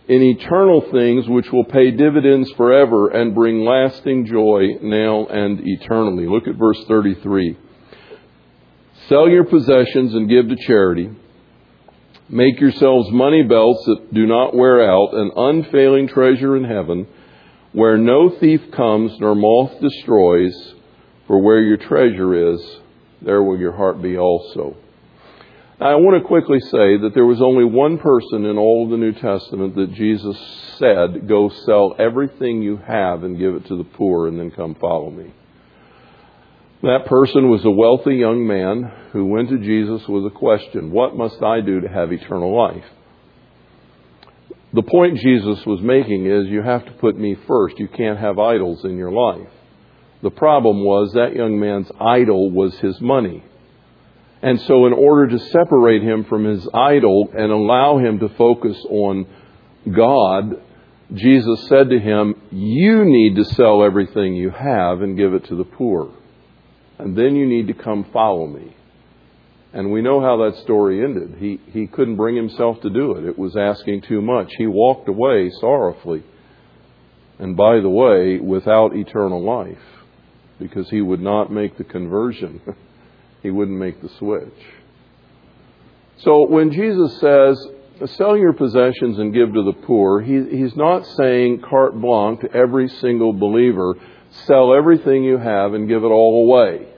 [0.06, 6.26] in eternal things which will pay dividends forever and bring lasting joy now and eternally.
[6.26, 7.56] Look at verse 33.
[9.08, 11.10] Sell your possessions and give to charity.
[12.28, 17.06] Make yourselves money belts that do not wear out, an unfailing treasure in heaven,
[17.72, 20.74] where no thief comes nor moth destroys,
[21.26, 22.60] for where your treasure is,
[23.20, 24.76] there will your heart be also.
[25.80, 28.90] Now, I want to quickly say that there was only one person in all of
[28.90, 30.38] the New Testament that Jesus
[30.78, 34.76] said, Go sell everything you have and give it to the poor, and then come
[34.76, 35.32] follow me.
[36.84, 41.16] That person was a wealthy young man who went to Jesus with a question What
[41.16, 42.84] must I do to have eternal life?
[44.74, 47.78] The point Jesus was making is you have to put me first.
[47.78, 49.48] You can't have idols in your life.
[50.22, 53.42] The problem was that young man's idol was his money.
[54.42, 58.76] And so, in order to separate him from his idol and allow him to focus
[58.90, 59.26] on
[59.90, 60.60] God,
[61.14, 65.56] Jesus said to him, You need to sell everything you have and give it to
[65.56, 66.14] the poor
[66.98, 68.76] and then you need to come follow me.
[69.72, 71.36] And we know how that story ended.
[71.38, 73.24] He, he couldn't bring himself to do it.
[73.24, 74.52] It was asking too much.
[74.56, 76.22] He walked away sorrowfully.
[77.40, 79.82] And by the way, without eternal life,
[80.60, 82.60] because he would not make the conversion.
[83.42, 84.54] he wouldn't make the switch.
[86.18, 87.58] So when Jesus says,
[88.16, 92.52] sell your possessions and give to the poor, he, he's not saying carte blanche to
[92.52, 93.94] every single believer,
[94.46, 96.88] sell everything you have and give it all away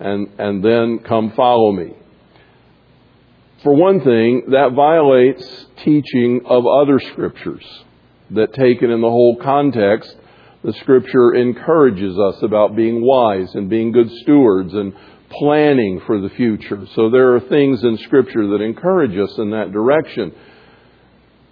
[0.00, 1.94] and, and then come follow me.
[3.62, 7.64] For one thing, that violates teaching of other scriptures
[8.30, 10.16] that taken in the whole context,
[10.64, 14.94] the scripture encourages us about being wise and being good stewards and
[15.30, 16.86] planning for the future.
[16.94, 20.34] So there are things in scripture that encourage us in that direction.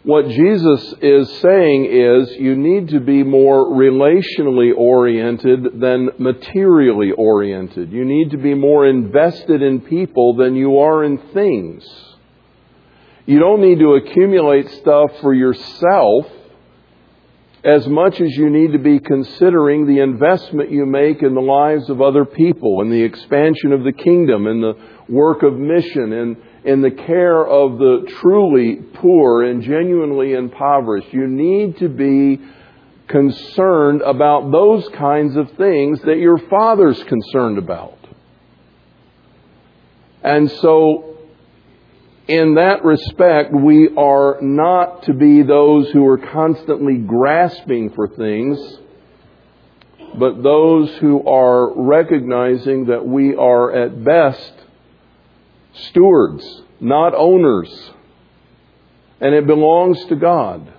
[0.09, 7.93] What Jesus is saying is you need to be more relationally oriented than materially oriented.
[7.93, 11.85] You need to be more invested in people than you are in things.
[13.27, 16.27] You don't need to accumulate stuff for yourself
[17.65, 21.91] as much as you need to be considering the investment you make in the lives
[21.91, 24.75] of other people and the expansion of the kingdom and the
[25.09, 31.13] work of mission and in the care of the truly poor and genuinely impoverished.
[31.13, 32.41] You need to be
[33.09, 37.99] concerned about those kinds of things that your Father's concerned about.
[40.23, 41.08] And so,
[42.29, 48.59] in that respect, we are not to be those who are constantly grasping for things,
[50.15, 54.53] but those who are recognizing that we are at best
[55.73, 57.93] stewards, not owners.
[59.21, 60.71] And it belongs to God.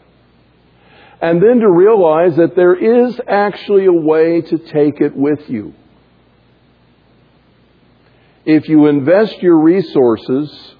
[1.19, 5.73] And then to realize that there is actually a way to take it with you.
[8.45, 10.75] If you invest your resources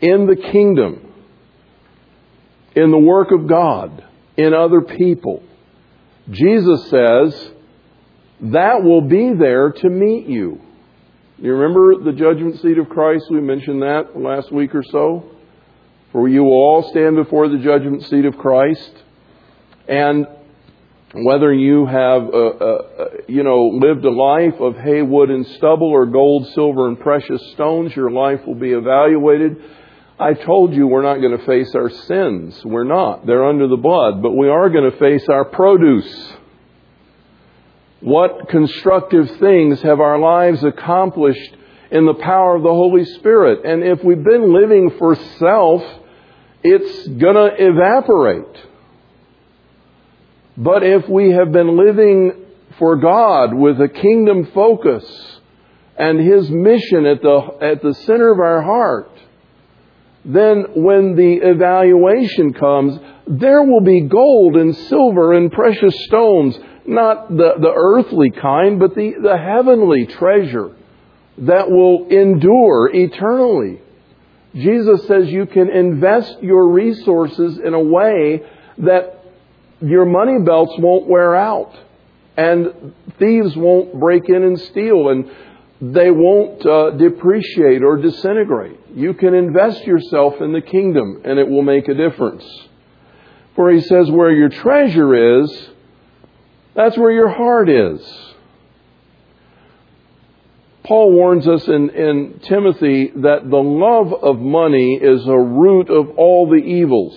[0.00, 1.12] in the kingdom,
[2.74, 4.04] in the work of God,
[4.36, 5.42] in other people,
[6.30, 7.50] Jesus says
[8.40, 10.60] that will be there to meet you.
[11.38, 13.24] You remember the judgment seat of Christ?
[13.30, 15.30] We mentioned that last week or so.
[16.12, 18.92] For you will all stand before the judgment seat of Christ.
[19.88, 20.26] And
[21.12, 22.78] whether you have, uh, uh,
[23.28, 27.40] you know, lived a life of hay, wood, and stubble, or gold, silver, and precious
[27.52, 29.62] stones, your life will be evaluated.
[30.20, 32.60] I told you we're not going to face our sins.
[32.64, 33.26] We're not.
[33.26, 34.22] They're under the blood.
[34.22, 36.32] But we are going to face our produce.
[38.00, 41.56] What constructive things have our lives accomplished
[41.90, 43.64] in the power of the Holy Spirit?
[43.64, 45.82] And if we've been living for self,
[46.62, 48.66] it's gonna evaporate.
[50.56, 52.46] But if we have been living
[52.78, 55.04] for God with a kingdom focus
[55.96, 59.17] and His mission at the, at the center of our heart,
[60.28, 66.58] then when the evaluation comes, there will be gold and silver and precious stones
[66.88, 70.74] not the, the earthly kind, but the, the heavenly treasure
[71.38, 73.80] that will endure eternally.
[74.54, 78.42] Jesus says you can invest your resources in a way
[78.78, 79.22] that
[79.80, 81.72] your money belts won't wear out
[82.36, 85.30] and thieves won't break in and steal and
[85.80, 88.77] they won't uh, depreciate or disintegrate.
[88.94, 92.44] You can invest yourself in the kingdom and it will make a difference.
[93.54, 95.68] For he says, where your treasure is,
[96.74, 98.00] that's where your heart is.
[100.84, 106.16] Paul warns us in, in Timothy that the love of money is a root of
[106.16, 107.14] all the evils.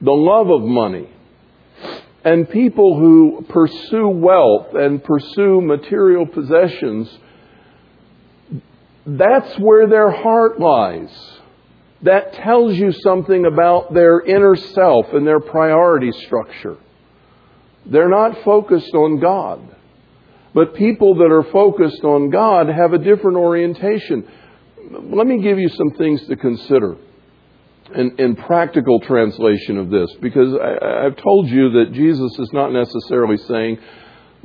[0.00, 1.10] The love of money.
[2.24, 7.18] And people who pursue wealth and pursue material possessions,
[9.06, 11.10] that's where their heart lies.
[12.02, 16.78] That tells you something about their inner self and their priority structure.
[17.86, 19.76] They're not focused on God.
[20.52, 24.26] But people that are focused on God have a different orientation.
[24.90, 26.96] Let me give you some things to consider
[27.94, 32.72] in, in practical translation of this, because I, I've told you that Jesus is not
[32.72, 33.78] necessarily saying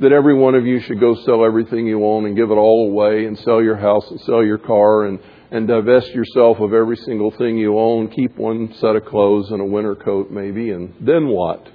[0.00, 2.90] that every one of you should go sell everything you own and give it all
[2.90, 5.18] away and sell your house and sell your car and,
[5.50, 9.60] and divest yourself of every single thing you own, keep one set of clothes and
[9.60, 11.66] a winter coat maybe, and then what?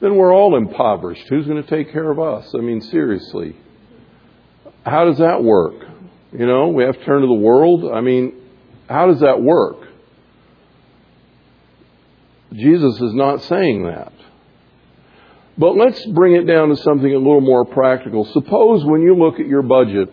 [0.00, 1.26] then we're all impoverished.
[1.28, 2.52] Who's going to take care of us?
[2.54, 3.56] I mean, seriously.
[4.84, 5.74] How does that work?
[6.32, 7.90] You know, we have to turn to the world.
[7.92, 8.34] I mean,
[8.88, 9.88] how does that work?
[12.52, 14.12] Jesus is not saying that.
[15.58, 18.24] But let's bring it down to something a little more practical.
[18.26, 20.08] Suppose when you look at your budget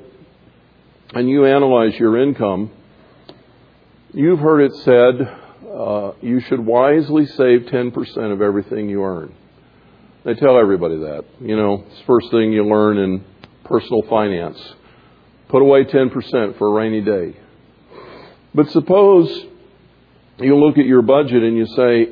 [1.14, 2.72] and you analyze your income,
[4.12, 5.38] you've heard it said
[5.72, 9.36] uh, you should wisely save 10% of everything you earn.
[10.24, 11.26] They tell everybody that.
[11.40, 13.24] You know, it's the first thing you learn in
[13.66, 14.60] personal finance.
[15.50, 17.38] Put away 10% for a rainy day.
[18.56, 19.46] But suppose
[20.40, 22.08] you look at your budget and you say,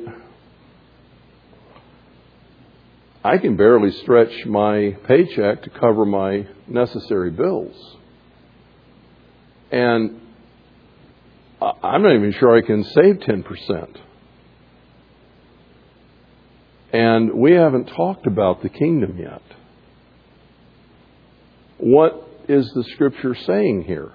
[3.24, 7.96] I can barely stretch my paycheck to cover my necessary bills.
[9.72, 10.20] And
[11.60, 13.96] I'm not even sure I can save 10%.
[16.92, 19.42] And we haven't talked about the kingdom yet.
[21.78, 24.12] What is the scripture saying here?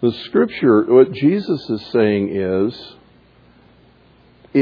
[0.00, 2.96] The scripture, what Jesus is saying is,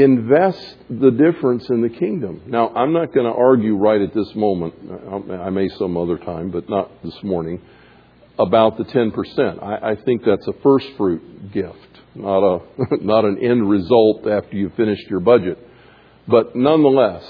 [0.03, 2.41] invest the difference in the kingdom.
[2.47, 4.73] Now, I'm not going to argue right at this moment.
[5.31, 7.61] I may some other time, but not this morning,
[8.37, 9.63] about the 10%.
[9.63, 11.77] I, I think that's a first fruit gift,
[12.15, 12.61] not, a,
[13.01, 15.57] not an end result after you've finished your budget.
[16.27, 17.23] But nonetheless,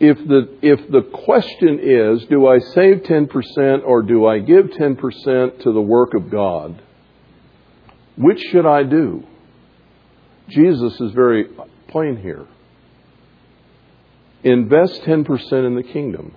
[0.00, 5.62] if the, if the question is, do I save 10% or do I give 10%
[5.62, 6.82] to the work of God?
[8.16, 9.24] Which should I do?
[10.48, 11.46] Jesus is very
[11.88, 12.46] plain here.
[14.44, 16.34] Invest 10% in the kingdom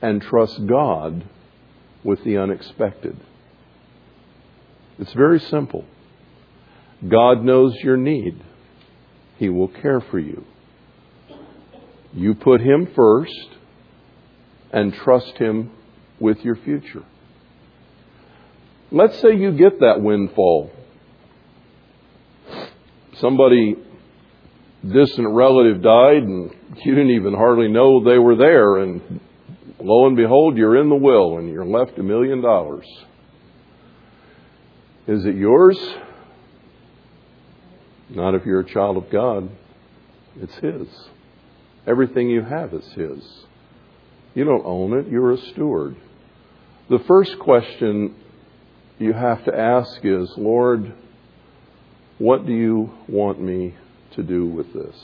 [0.00, 1.24] and trust God
[2.04, 3.16] with the unexpected.
[4.98, 5.84] It's very simple.
[7.06, 8.42] God knows your need.
[9.38, 10.44] He will care for you.
[12.12, 13.48] You put Him first
[14.72, 15.70] and trust Him
[16.18, 17.04] with your future.
[18.92, 20.70] Let's say you get that windfall
[23.20, 23.76] somebody
[24.82, 26.50] distant relative died and
[26.84, 29.20] you didn't even hardly know they were there and
[29.78, 32.86] lo and behold you're in the will and you're left a million dollars.
[35.06, 35.78] Is it yours?
[38.08, 39.50] Not if you're a child of god.
[40.40, 40.88] It's his.
[41.86, 43.44] Everything you have is his.
[44.34, 45.08] You don't own it.
[45.08, 45.96] You're a steward.
[46.88, 48.14] The first question
[48.98, 50.92] you have to ask is lord
[52.20, 53.74] what do you want me
[54.12, 54.94] to do with this?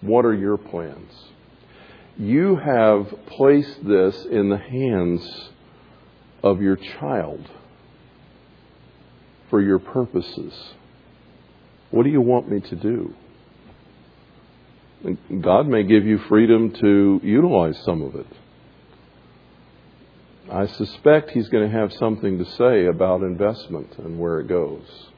[0.00, 1.12] What are your plans?
[2.16, 5.50] You have placed this in the hands
[6.42, 7.46] of your child
[9.50, 10.54] for your purposes.
[11.90, 13.14] What do you want me to do?
[15.42, 18.26] God may give you freedom to utilize some of it.
[20.50, 25.10] I suspect He's going to have something to say about investment and where it goes.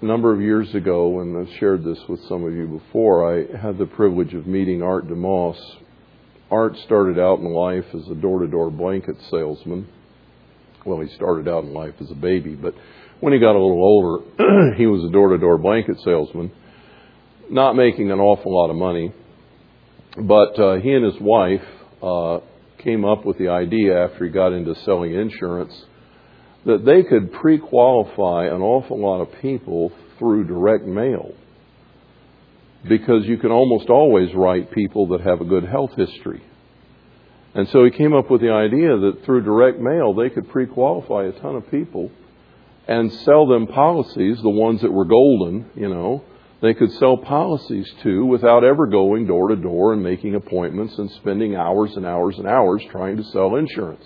[0.00, 3.56] A number of years ago, and I've shared this with some of you before, I
[3.56, 5.56] had the privilege of meeting Art DeMoss.
[6.50, 9.88] Art started out in life as a door to door blanket salesman.
[10.84, 12.74] Well, he started out in life as a baby, but
[13.20, 16.52] when he got a little older, he was a door to door blanket salesman,
[17.50, 19.12] not making an awful lot of money.
[20.18, 21.64] But uh, he and his wife
[22.02, 22.40] uh,
[22.78, 25.72] came up with the idea after he got into selling insurance
[26.66, 31.32] that they could pre qualify an awful lot of people through direct mail
[32.88, 36.42] because you can almost always write people that have a good health history.
[37.54, 40.66] And so he came up with the idea that through direct mail they could pre
[40.66, 42.10] qualify a ton of people
[42.88, 46.22] and sell them policies, the ones that were golden, you know,
[46.62, 51.10] they could sell policies to without ever going door to door and making appointments and
[51.12, 54.04] spending hours and hours and hours trying to sell insurance.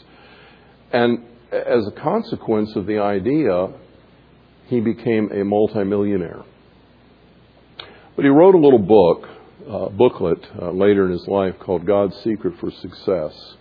[0.92, 3.68] And as a consequence of the idea,
[4.66, 6.44] he became a multimillionaire.
[8.14, 9.28] But he wrote a little book,
[9.68, 13.56] uh, booklet, uh, later in his life called God's Secret for Success,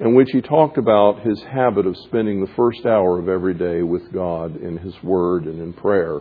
[0.00, 3.82] in which he talked about his habit of spending the first hour of every day
[3.82, 6.20] with God in his word and in prayer,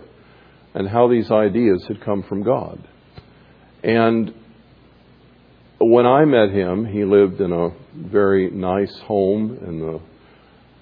[0.75, 2.87] and how these ideas had come from God.
[3.83, 4.33] And
[5.79, 9.99] when I met him, he lived in a very nice home in the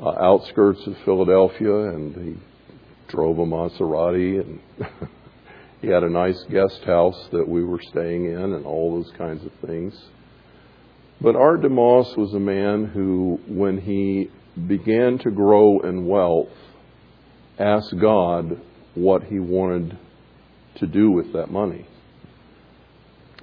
[0.01, 2.35] uh, outskirts of Philadelphia, and he
[3.07, 4.59] drove a Maserati, and
[5.81, 9.45] he had a nice guest house that we were staying in, and all those kinds
[9.45, 9.93] of things.
[11.21, 14.29] But Art DeMoss was a man who, when he
[14.67, 16.49] began to grow in wealth,
[17.59, 18.59] asked God
[18.95, 19.97] what he wanted
[20.77, 21.87] to do with that money.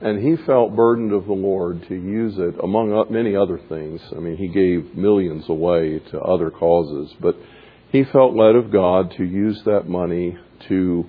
[0.00, 4.00] And he felt burdened of the Lord to use it, among many other things.
[4.12, 7.36] I mean, he gave millions away to other causes, but
[7.90, 10.36] he felt led of God to use that money
[10.68, 11.04] to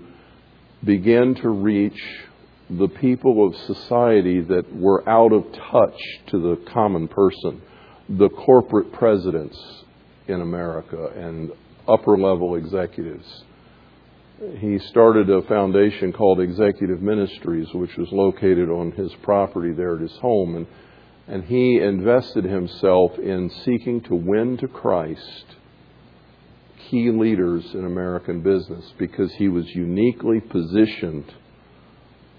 [0.83, 2.01] begin to reach
[2.69, 7.61] the people of society that were out of touch to the common person.
[8.09, 9.83] the corporate presidents
[10.27, 11.51] in America and
[11.87, 13.43] upper level executives.
[14.57, 20.01] He started a foundation called Executive Ministries, which was located on his property there at
[20.01, 20.55] his home.
[20.55, 20.67] And,
[21.27, 25.45] and he invested himself in seeking to win to Christ
[26.89, 31.25] key leaders in American business because he was uniquely positioned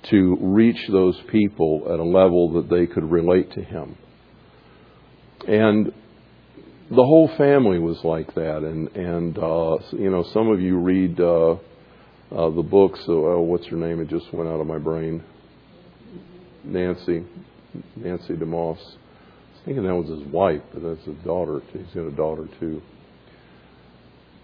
[0.05, 3.97] to reach those people at a level that they could relate to him.
[5.47, 5.93] And
[6.89, 8.63] the whole family was like that.
[8.63, 11.57] And, and uh, you know, some of you read uh,
[12.31, 13.01] uh, the books.
[13.09, 14.01] Oh, what's her name?
[14.01, 15.23] It just went out of my brain.
[16.65, 17.25] Nancy,
[17.97, 18.77] Nancy DeMoss.
[18.77, 21.61] I was thinking that was his wife, but that's his daughter.
[21.73, 22.83] He's got a daughter too.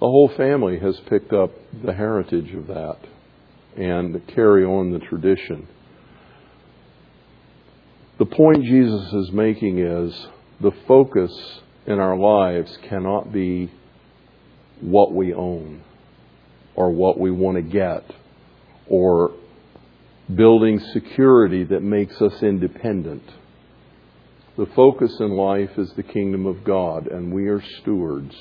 [0.00, 1.52] The whole family has picked up
[1.84, 2.98] the heritage of that
[3.76, 5.68] and carry on the tradition.
[8.18, 10.26] The point Jesus is making is
[10.60, 11.30] the focus
[11.86, 13.70] in our lives cannot be
[14.80, 15.82] what we own
[16.76, 18.04] or what we want to get
[18.88, 19.32] or
[20.32, 23.22] building security that makes us independent.
[24.56, 28.34] The focus in life is the kingdom of God, and we are stewards.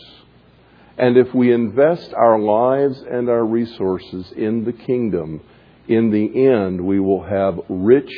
[0.98, 5.42] And if we invest our lives and our resources in the kingdom,
[5.88, 8.12] in the end, we will have rich,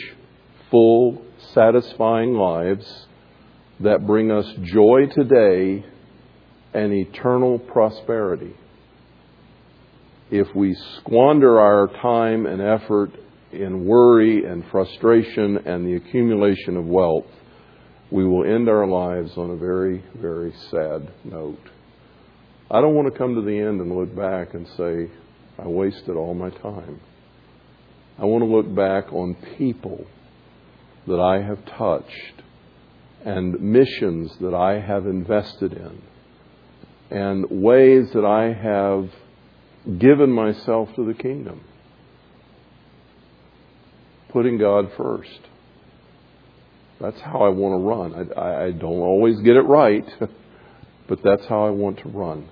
[0.70, 3.08] full, satisfying lives
[3.80, 5.84] that bring us joy today
[6.74, 8.54] and eternal prosperity.
[10.30, 13.12] If we squander our time and effort
[13.52, 17.28] in worry and frustration and the accumulation of wealth,
[18.12, 21.70] we will end our lives on a very, very sad note.
[22.70, 25.10] I don't want to come to the end and look back and say,
[25.58, 27.00] I wasted all my time.
[28.20, 30.06] I want to look back on people
[31.08, 32.42] that I have touched
[33.24, 36.02] and missions that I have invested in
[37.10, 39.10] and ways that I have
[40.00, 41.62] given myself to the kingdom.
[44.30, 45.40] Putting God first.
[47.00, 48.34] That's how I want to run.
[48.38, 50.06] I, I don't always get it right,
[51.08, 52.50] but that's how I want to run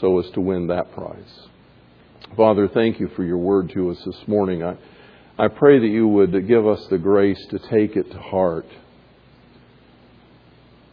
[0.00, 1.48] so as to win that prize.
[2.36, 4.62] Father, thank you for your word to us this morning.
[4.62, 4.76] I,
[5.38, 8.66] I pray that you would give us the grace to take it to heart,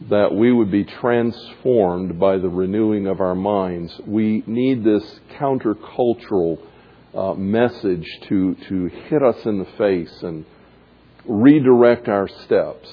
[0.08, 4.00] that we would be transformed by the renewing of our minds.
[4.06, 6.58] We need this countercultural
[7.14, 10.44] uh, message to, to hit us in the face and
[11.26, 12.88] redirect our steps.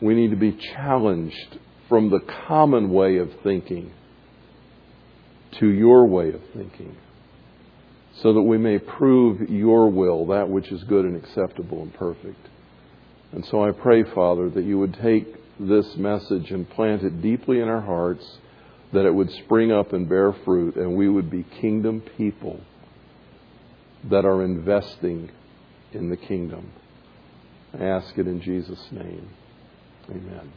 [0.00, 3.92] We need to be challenged from the common way of thinking
[5.58, 6.96] to your way of thinking,
[8.22, 12.48] so that we may prove your will, that which is good and acceptable and perfect.
[13.32, 15.26] And so I pray, Father, that you would take
[15.58, 18.38] this message and plant it deeply in our hearts,
[18.92, 22.60] that it would spring up and bear fruit, and we would be kingdom people
[24.10, 25.30] that are investing
[25.92, 26.72] in the kingdom.
[27.78, 29.28] I ask it in Jesus' name.
[30.10, 30.52] Amen.